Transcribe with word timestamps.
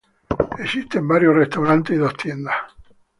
Existen 0.57 1.07
varios 1.07 1.35
restaurantes 1.35 1.95
y 1.95 1.99
dos 1.99 2.17
tiendas. 2.17 2.55